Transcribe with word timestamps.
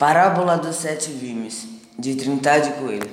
Parábola 0.00 0.56
dos 0.56 0.76
Sete 0.76 1.10
Vimes, 1.10 1.66
de 1.98 2.14
Trindade 2.14 2.70
Coelho. 2.80 3.10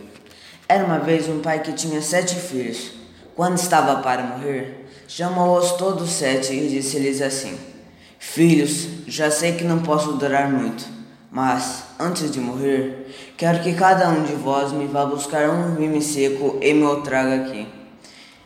Era 0.69 0.85
uma 0.85 0.99
vez 0.99 1.27
um 1.27 1.41
pai 1.41 1.59
que 1.59 1.73
tinha 1.73 2.01
sete 2.01 2.35
filhos. 2.35 2.91
Quando 3.35 3.57
estava 3.57 4.01
para 4.01 4.23
morrer, 4.23 4.87
chamou-os 5.05 5.73
todos 5.73 6.09
sete 6.09 6.53
e 6.53 6.69
disse-lhes 6.69 7.21
assim: 7.21 7.59
Filhos, 8.17 8.87
já 9.05 9.29
sei 9.29 9.57
que 9.57 9.65
não 9.65 9.79
posso 9.79 10.13
durar 10.13 10.49
muito, 10.49 10.85
mas, 11.29 11.83
antes 11.99 12.31
de 12.31 12.39
morrer, 12.39 13.13
quero 13.35 13.61
que 13.61 13.73
cada 13.73 14.07
um 14.07 14.23
de 14.23 14.35
vós 14.35 14.71
me 14.71 14.87
vá 14.87 15.05
buscar 15.05 15.49
um 15.49 15.75
vime 15.75 16.01
seco 16.01 16.57
e 16.61 16.73
me 16.73 16.85
o 16.85 17.01
traga 17.01 17.43
aqui. 17.43 17.67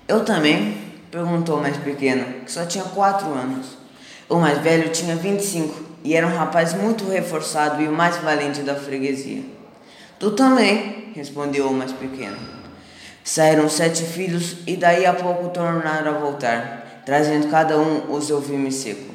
Eu 0.07 0.25
também? 0.25 0.79
perguntou 1.11 1.59
o 1.59 1.61
mais 1.61 1.77
pequeno, 1.77 2.25
que 2.43 2.51
só 2.51 2.65
tinha 2.65 2.85
quatro 2.85 3.31
anos. 3.35 3.67
O 4.27 4.37
mais 4.37 4.57
velho 4.57 4.89
tinha 4.89 5.15
vinte 5.15 5.41
e 5.41 5.45
cinco 5.45 5.90
e 6.03 6.15
era 6.15 6.25
um 6.25 6.35
rapaz 6.35 6.73
muito 6.73 7.07
reforçado 7.07 7.81
e 7.81 7.87
o 7.87 7.91
mais 7.91 8.17
valente 8.17 8.61
da 8.61 8.75
freguesia. 8.75 9.43
Tu 10.19 10.31
também, 10.31 11.11
respondeu 11.15 11.67
o 11.67 11.73
mais 11.73 11.91
pequeno. 11.91 12.37
Saíram 13.23 13.69
sete 13.69 14.03
filhos 14.03 14.57
e 14.65 14.75
daí 14.75 15.05
a 15.05 15.13
pouco 15.13 15.49
tornaram 15.49 16.15
a 16.15 16.19
voltar, 16.19 17.03
trazendo 17.05 17.49
cada 17.49 17.77
um 17.77 18.11
o 18.11 18.21
seu 18.21 18.39
vime 18.39 18.71
seco. 18.71 19.11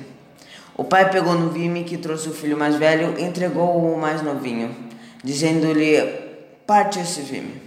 O 0.76 0.84
pai 0.84 1.10
pegou 1.10 1.34
no 1.34 1.50
vime 1.50 1.84
que 1.84 1.96
trouxe 1.96 2.28
o 2.28 2.32
filho 2.32 2.56
mais 2.56 2.76
velho 2.76 3.14
e 3.18 3.24
entregou 3.24 3.94
o 3.94 3.98
mais 3.98 4.22
novinho, 4.22 4.74
dizendo-lhe: 5.24 6.02
Parte 6.66 7.00
esse 7.00 7.22
vime. 7.22 7.62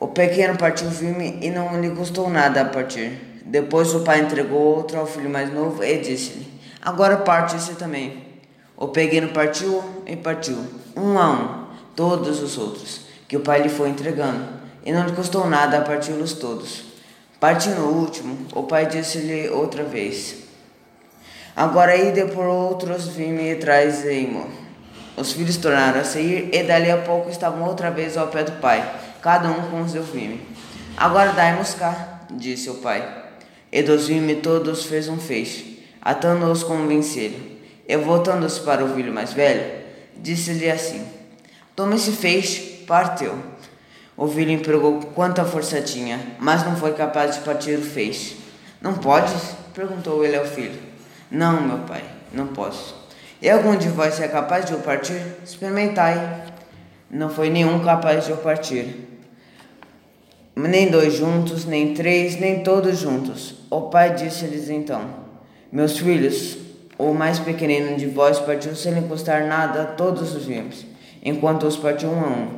O 0.00 0.08
pequeno 0.08 0.56
partiu 0.56 0.88
o 0.88 0.90
vime 0.90 1.38
e 1.42 1.50
não 1.50 1.80
lhe 1.80 1.90
custou 1.90 2.28
nada 2.30 2.62
a 2.62 2.64
partir. 2.64 3.42
Depois 3.44 3.94
o 3.94 4.00
pai 4.00 4.20
entregou 4.20 4.76
outro 4.76 4.98
ao 4.98 5.06
filho 5.06 5.28
mais 5.28 5.52
novo 5.52 5.84
e 5.84 5.98
disse-lhe: 5.98 6.48
Agora 6.80 7.18
parte 7.18 7.54
esse 7.54 7.74
também. 7.74 8.31
O 8.76 8.88
pequeno 8.88 9.28
partiu 9.28 9.82
e 10.06 10.16
partiu, 10.16 10.56
um 10.96 11.18
a 11.18 11.30
um, 11.30 11.64
todos 11.94 12.42
os 12.42 12.56
outros, 12.56 13.02
que 13.28 13.36
o 13.36 13.40
pai 13.40 13.62
lhe 13.62 13.68
foi 13.68 13.90
entregando, 13.90 14.44
e 14.84 14.92
não 14.92 15.06
lhe 15.06 15.12
custou 15.12 15.46
nada 15.46 15.78
a 15.78 15.82
parti-los 15.82 16.32
todos. 16.32 16.84
Partindo 17.38 17.82
o 17.82 18.00
último, 18.00 18.46
o 18.54 18.62
pai 18.62 18.86
disse-lhe 18.86 19.48
outra 19.50 19.84
vez: 19.84 20.36
Agora 21.54 21.96
ide 21.96 22.24
por 22.26 22.46
outros 22.46 23.08
vime 23.08 23.52
e 23.52 23.56
trazei-mo. 23.56 24.48
Os 25.16 25.32
filhos 25.32 25.58
tornaram 25.58 26.00
a 26.00 26.04
sair, 26.04 26.48
e 26.52 26.62
dali 26.62 26.90
a 26.90 26.98
pouco 26.98 27.28
estavam 27.28 27.68
outra 27.68 27.90
vez 27.90 28.16
ao 28.16 28.28
pé 28.28 28.42
do 28.42 28.52
pai, 28.52 28.90
cada 29.20 29.50
um 29.50 29.70
com 29.70 29.86
seu 29.86 30.02
vime. 30.02 30.40
Agora 30.96 31.32
dai-nos 31.32 31.74
cá, 31.74 32.22
disse 32.30 32.70
o 32.70 32.74
pai. 32.76 33.22
E 33.70 33.82
dos 33.82 34.08
vime 34.08 34.36
todos 34.36 34.86
fez 34.86 35.08
um 35.08 35.18
feixe, 35.18 35.86
atando-os 36.00 36.62
com 36.62 36.74
um 36.74 36.88
vencelho 36.88 37.52
e 37.86 37.96
voltando-se 37.96 38.60
para 38.60 38.84
o 38.84 38.94
filho 38.94 39.12
mais 39.12 39.32
velho, 39.32 39.82
disse-lhe 40.16 40.70
assim: 40.70 41.06
Toma 41.74 41.94
esse 41.94 42.12
feixe, 42.12 42.84
parteu. 42.86 43.36
O 44.16 44.28
filho 44.28 44.50
empregou 44.50 45.00
quanta 45.14 45.44
força 45.44 45.80
tinha, 45.80 46.20
mas 46.38 46.64
não 46.64 46.76
foi 46.76 46.92
capaz 46.92 47.36
de 47.36 47.40
partir 47.40 47.78
o 47.78 47.82
feixe. 47.82 48.36
Não 48.80 48.94
podes? 48.94 49.54
perguntou 49.74 50.24
ele 50.24 50.36
ao 50.36 50.44
filho. 50.44 50.78
Não, 51.30 51.62
meu 51.62 51.78
pai, 51.78 52.04
não 52.32 52.48
posso. 52.48 52.94
E 53.40 53.48
algum 53.48 53.74
de 53.76 53.88
vós 53.88 54.20
é 54.20 54.28
capaz 54.28 54.66
de 54.66 54.74
o 54.74 54.78
partir? 54.78 55.20
Experimentai. 55.44 56.44
Não 57.10 57.30
foi 57.30 57.50
nenhum 57.50 57.82
capaz 57.82 58.26
de 58.26 58.32
o 58.32 58.36
partir. 58.36 59.08
Nem 60.54 60.90
dois 60.90 61.14
juntos, 61.14 61.64
nem 61.64 61.94
três, 61.94 62.38
nem 62.38 62.62
todos 62.62 62.98
juntos. 62.98 63.54
O 63.70 63.82
pai 63.82 64.14
disse-lhes 64.14 64.68
então: 64.68 65.02
Meus 65.72 65.98
filhos, 65.98 66.58
o 67.10 67.14
mais 67.14 67.38
pequenino 67.38 67.96
de 67.96 68.06
vós 68.06 68.38
partiu 68.38 68.74
sem 68.74 68.92
lhe 68.92 69.08
custar 69.08 69.46
nada 69.46 69.84
todos 69.84 70.34
os 70.34 70.44
vimes, 70.44 70.86
enquanto 71.24 71.66
os 71.66 71.76
partiu 71.76 72.10
um 72.10 72.20
a 72.20 72.28
um. 72.28 72.48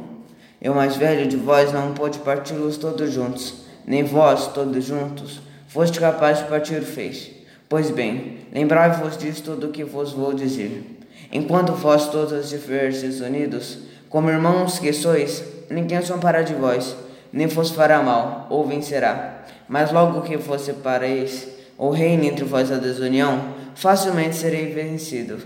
E 0.61 0.69
o 0.69 0.75
mais 0.75 0.97
velho 0.97 1.27
de 1.27 1.36
vós 1.36 1.73
não 1.73 1.92
pôde 1.92 2.19
parti-los 2.19 2.77
todos 2.77 3.12
juntos, 3.12 3.64
nem 3.86 4.03
vós, 4.03 4.48
todos 4.48 4.84
juntos, 4.84 5.41
foste 5.68 6.01
capaz 6.01 6.39
de 6.39 6.45
partir 6.45 6.79
o 6.79 6.85
feixe. 6.85 7.45
Pois 7.68 7.91
bem, 7.91 8.39
lembrai-vos 8.52 9.17
disto 9.17 9.57
do 9.57 9.68
que 9.68 9.85
vos 9.85 10.13
vou 10.13 10.33
dizer. 10.35 11.01
Enquanto 11.33 11.73
vós 11.73 12.08
todos 12.08 12.52
estiveres 12.52 13.20
unidos, 13.20 13.79
como 14.08 14.30
irmãos 14.30 14.79
que 14.79 14.92
sois, 14.92 15.42
ninguém 15.70 16.01
zombará 16.01 16.42
de 16.42 16.55
vós, 16.55 16.97
nem 17.33 17.47
vos 17.47 17.70
fará 17.70 18.02
mal, 18.02 18.47
ou 18.48 18.67
vencerá. 18.67 19.45
Mas 19.68 19.91
logo 19.91 20.23
que 20.23 20.36
vos 20.36 20.61
separeis, 20.61 21.48
ou 21.77 21.90
reine 21.90 22.29
entre 22.29 22.45
vós 22.45 22.70
a 22.70 22.77
desunião, 22.77 23.55
facilmente 23.74 24.36
serei 24.36 24.73
vencido. 24.73 25.39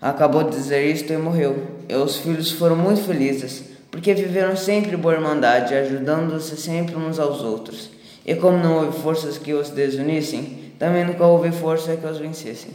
Acabou 0.00 0.44
de 0.44 0.50
dizer 0.50 0.84
isto 0.86 1.12
e 1.12 1.16
morreu. 1.16 1.56
E 1.88 1.94
os 1.94 2.16
filhos 2.16 2.52
foram 2.52 2.76
muito 2.76 3.02
felizes, 3.02 3.64
porque 3.90 4.14
viveram 4.14 4.56
sempre 4.56 4.96
boa 4.96 5.14
irmandade, 5.14 5.74
ajudando-se 5.74 6.56
sempre 6.56 6.94
uns 6.96 7.18
aos 7.18 7.40
outros. 7.40 7.90
E 8.24 8.34
como 8.34 8.58
não 8.58 8.84
houve 8.84 9.00
forças 9.00 9.38
que 9.38 9.52
os 9.54 9.70
desunissem, 9.70 10.72
também 10.78 11.04
nunca 11.04 11.24
houve 11.24 11.50
força 11.50 11.96
que 11.96 12.06
os 12.06 12.18
vencessem. 12.18 12.70